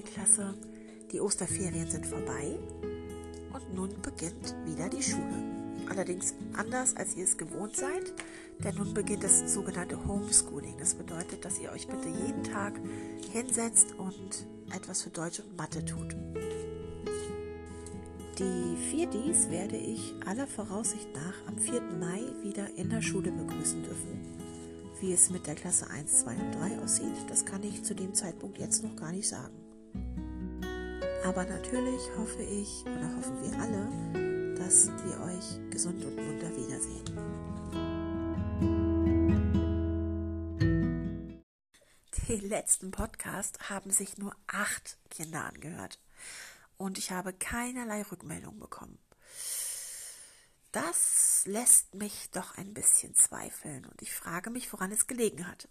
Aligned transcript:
Klasse. 0.00 0.54
Die 1.12 1.20
Osterferien 1.20 1.90
sind 1.90 2.06
vorbei 2.06 2.58
und 3.52 3.74
nun 3.74 3.90
beginnt 4.00 4.54
wieder 4.64 4.88
die 4.88 5.02
Schule. 5.02 5.62
Allerdings 5.88 6.34
anders, 6.56 6.96
als 6.96 7.16
ihr 7.16 7.24
es 7.24 7.36
gewohnt 7.36 7.76
seid, 7.76 8.14
denn 8.64 8.76
nun 8.76 8.94
beginnt 8.94 9.24
das 9.24 9.52
sogenannte 9.52 10.02
Homeschooling. 10.06 10.76
Das 10.78 10.94
bedeutet, 10.94 11.44
dass 11.44 11.58
ihr 11.58 11.70
euch 11.72 11.86
bitte 11.86 12.08
jeden 12.08 12.44
Tag 12.44 12.80
hinsetzt 13.30 13.94
und 13.98 14.46
etwas 14.74 15.02
für 15.02 15.10
Deutsch 15.10 15.40
und 15.40 15.56
Mathe 15.56 15.84
tut. 15.84 16.16
Die 18.38 18.76
Viertis 18.90 19.50
werde 19.50 19.76
ich 19.76 20.14
aller 20.26 20.46
Voraussicht 20.46 21.08
nach 21.14 21.46
am 21.46 21.58
4. 21.58 21.82
Mai 22.00 22.22
wieder 22.42 22.66
in 22.76 22.88
der 22.88 23.02
Schule 23.02 23.30
begrüßen 23.30 23.82
dürfen. 23.82 24.20
Wie 25.00 25.12
es 25.12 25.30
mit 25.30 25.46
der 25.46 25.54
Klasse 25.54 25.90
1, 25.90 26.20
2 26.20 26.30
und 26.36 26.54
3 26.54 26.78
aussieht, 26.78 27.28
das 27.28 27.44
kann 27.44 27.62
ich 27.62 27.82
zu 27.82 27.94
dem 27.94 28.14
Zeitpunkt 28.14 28.58
jetzt 28.58 28.82
noch 28.82 28.96
gar 28.96 29.12
nicht 29.12 29.28
sagen. 29.28 29.52
Aber 31.24 31.44
natürlich 31.44 32.02
hoffe 32.16 32.42
ich 32.42 32.82
oder 32.82 33.16
hoffen 33.16 33.42
wir 33.42 33.58
alle, 33.60 34.54
dass 34.56 34.88
wir 34.88 35.20
euch 35.20 35.70
gesund 35.70 36.04
und 36.04 36.16
munter 36.16 36.50
wiedersehen. 36.56 37.04
Den 42.28 42.48
letzten 42.48 42.90
Podcast 42.90 43.70
haben 43.70 43.90
sich 43.90 44.18
nur 44.18 44.34
acht 44.48 44.98
Kinder 45.10 45.44
angehört 45.44 46.00
und 46.76 46.98
ich 46.98 47.12
habe 47.12 47.32
keinerlei 47.32 48.02
Rückmeldung 48.02 48.58
bekommen. 48.58 48.98
Das 50.72 51.42
lässt 51.44 51.94
mich 51.94 52.30
doch 52.30 52.56
ein 52.56 52.74
bisschen 52.74 53.14
zweifeln 53.14 53.84
und 53.84 54.02
ich 54.02 54.12
frage 54.12 54.50
mich, 54.50 54.72
woran 54.72 54.90
es 54.90 55.06
gelegen 55.06 55.46
hat. 55.46 55.68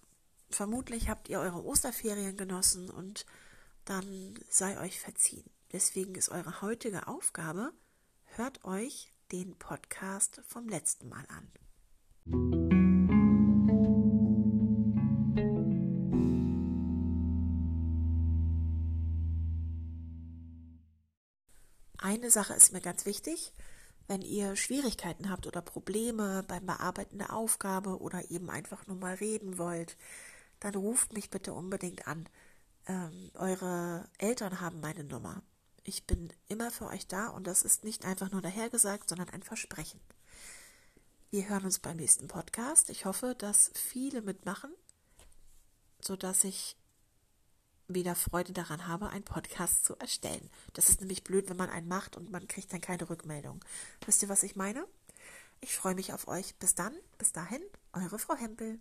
Vermutlich 0.50 1.10
habt 1.10 1.28
ihr 1.28 1.40
eure 1.40 1.66
Osterferien 1.66 2.38
genossen 2.38 2.90
und 2.90 3.26
dann 3.86 4.40
sei 4.50 4.80
euch 4.80 5.00
verziehen. 5.00 5.50
Deswegen 5.72 6.16
ist 6.16 6.30
eure 6.30 6.62
heutige 6.62 7.08
Aufgabe, 7.08 7.72
hört 8.26 8.64
euch 8.66 9.14
den 9.32 9.56
Podcast 9.58 10.42
vom 10.46 10.68
letzten 10.68 11.08
Mal 11.08 11.26
an. 11.30 11.48
Eine 21.98 22.30
Sache 22.30 22.54
ist 22.54 22.74
mir 22.74 22.82
ganz 22.82 23.06
wichtig. 23.06 23.54
Wenn 24.08 24.22
ihr 24.22 24.58
Schwierigkeiten 24.58 25.30
habt 25.30 25.48
oder 25.48 25.62
Probleme 25.62 26.44
beim 26.48 26.66
Bearbeiten 26.66 27.20
der 27.20 27.34
Aufgabe 27.34 28.02
oder 28.02 28.30
eben 28.30 28.50
einfach 28.50 28.86
nur 28.88 28.98
mal 28.98 29.14
reden 29.14 29.58
wollt, 29.58 29.96
dann 30.60 30.76
ruft 30.76 31.14
mich 31.14 31.30
bitte 31.30 31.54
unbedingt 31.54 32.08
an 32.08 32.28
ähm, 32.88 33.32
eure 33.36 34.08
Eltern 34.18 34.60
haben 34.62 34.80
meine 34.80 35.04
Nummer. 35.04 35.42
Ich 35.84 36.06
bin 36.06 36.32
immer 36.48 36.72
für 36.72 36.88
euch 36.88 37.08
da 37.08 37.28
und 37.28 37.48
das 37.48 37.64
ist 37.64 37.84
nicht 37.84 38.06
einfach 38.06 38.32
nur 38.32 38.42
dahergesagt, 38.42 39.10
sondern 39.10 39.30
ein 39.30 39.44
Versprechen. 39.44 40.00
Wir 41.32 41.48
hören 41.50 41.66
uns 41.66 41.80
beim 41.80 41.98
nächsten 41.98 42.28
Podcast. 42.28 42.90
Ich 42.90 43.06
hoffe, 43.06 43.36
dass 43.38 43.72
viele 43.74 44.22
mitmachen, 44.22 44.72
sodass 46.02 46.44
ich 46.44 46.76
wieder 47.88 48.16
Freude 48.16 48.54
daran 48.54 48.88
habe, 48.88 49.10
einen 49.10 49.24
Podcast 49.24 49.86
zu 49.86 49.96
erstellen. 49.98 50.50
Das 50.74 50.90
ist 50.90 51.00
nämlich 51.00 51.24
blöd, 51.24 51.50
wenn 51.50 51.58
man 51.58 51.70
einen 51.70 51.88
macht 51.88 52.16
und 52.16 52.32
man 52.32 52.48
kriegt 52.48 52.72
dann 52.74 52.82
keine 52.82 53.10
Rückmeldung. 53.10 53.64
Wisst 54.06 54.22
ihr, 54.24 54.30
was 54.30 54.44
ich 54.44 54.56
meine? 54.56 54.86
Ich 55.62 55.76
freue 55.76 55.96
mich 55.96 56.14
auf 56.14 56.28
euch. 56.28 56.56
Bis 56.56 56.76
dann, 56.76 56.94
bis 57.18 57.32
dahin, 57.32 57.62
eure 57.94 58.20
Frau 58.20 58.36
Hempel. 58.36 58.80